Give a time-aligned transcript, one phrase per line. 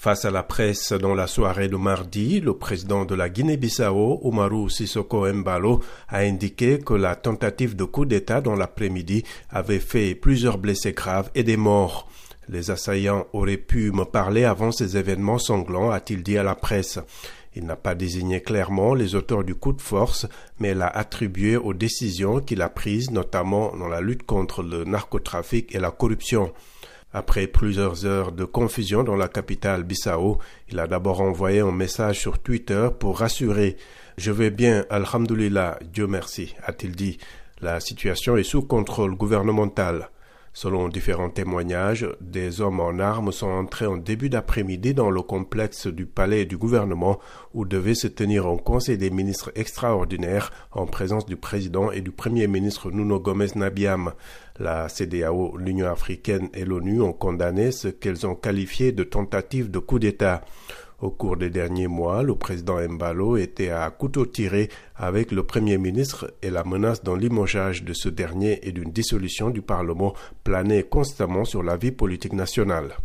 [0.00, 4.70] Face à la presse dans la soirée de mardi, le président de la Guinée-Bissau, Umaru
[4.70, 10.56] Sissoko Mbalo, a indiqué que la tentative de coup d'État dans l'après-midi avait fait plusieurs
[10.56, 12.08] blessés graves et des morts.
[12.48, 17.00] Les assaillants auraient pu me parler avant ces événements sanglants, a-t-il dit à la presse.
[17.56, 20.28] Il n'a pas désigné clairement les auteurs du coup de force,
[20.60, 25.74] mais l'a attribué aux décisions qu'il a prises, notamment dans la lutte contre le narcotrafic
[25.74, 26.52] et la corruption.
[27.12, 30.38] Après plusieurs heures de confusion dans la capitale Bissau,
[30.68, 33.76] il a d'abord envoyé un message sur Twitter pour rassurer
[34.18, 37.18] Je vais bien, Alhamdulillah, Dieu merci, a-t-il dit.
[37.60, 40.10] La situation est sous contrôle gouvernemental.
[40.52, 45.86] Selon différents témoignages, des hommes en armes sont entrés en début d'après-midi dans le complexe
[45.86, 47.18] du palais du gouvernement
[47.54, 52.10] où devait se tenir un conseil des ministres extraordinaire en présence du président et du
[52.10, 54.12] premier ministre Nuno Gomez Nabiam.
[54.58, 59.78] La CDAO, l'Union africaine et l'ONU ont condamné ce qu'elles ont qualifié de tentative de
[59.78, 60.42] coup d'État.
[61.00, 65.78] Au cours des derniers mois, le président Mbalo était à couteau tiré avec le Premier
[65.78, 70.82] ministre et la menace d'un limogeage de ce dernier et d'une dissolution du Parlement planait
[70.82, 72.96] constamment sur la vie politique nationale.